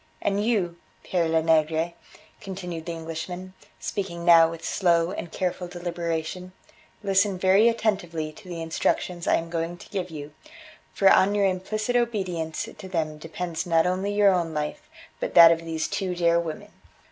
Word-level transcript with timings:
"And 0.19 0.43
you, 0.43 0.77
Pere 1.03 1.27
Lenegre," 1.29 1.93
continued 2.39 2.87
the 2.87 2.91
Englishman, 2.91 3.53
speaking 3.79 4.25
now 4.25 4.49
with 4.49 4.65
slow 4.65 5.11
and 5.11 5.31
careful 5.31 5.67
deliberation, 5.67 6.53
"listen 7.03 7.37
very 7.37 7.69
attentively 7.69 8.31
to 8.31 8.49
the 8.49 8.63
instructions 8.63 9.27
I 9.27 9.35
am 9.35 9.51
going 9.51 9.77
to 9.77 9.89
give 9.89 10.09
you, 10.09 10.33
for 10.91 11.07
on 11.07 11.35
your 11.35 11.45
implicit 11.45 11.95
obedience 11.95 12.67
to 12.75 12.89
them 12.89 13.19
depends 13.19 13.67
not 13.67 13.85
only 13.85 14.11
your 14.11 14.33
own 14.33 14.55
life 14.55 14.89
but 15.19 15.35
that 15.35 15.51
of 15.51 15.59
these 15.63 15.87
two 15.87 16.15
dear 16.15 16.39
women. 16.39 16.71